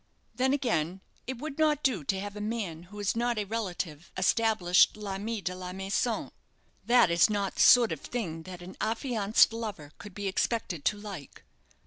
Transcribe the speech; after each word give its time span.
Then 0.33 0.51
again, 0.51 1.01
it 1.27 1.37
would 1.37 1.59
not 1.59 1.83
do 1.83 2.03
to 2.05 2.19
have 2.19 2.35
a 2.35 2.41
man, 2.41 2.85
who 2.89 2.99
is 2.99 3.15
not 3.15 3.37
a 3.37 3.45
relative, 3.45 4.11
established 4.17 4.97
l'ami 4.97 5.41
de 5.41 5.53
la 5.53 5.73
maison. 5.73 6.31
That 6.83 7.11
it 7.11 7.13
is 7.13 7.29
not 7.29 7.53
the 7.53 7.61
sort 7.61 7.91
of 7.91 8.01
thing 8.01 8.41
that 8.49 8.63
an 8.63 8.75
affianced 8.81 9.53
lover 9.53 9.91
could 9.99 10.15
be 10.15 10.27
expected 10.27 10.85
to 10.85 10.97
like. 10.97 11.43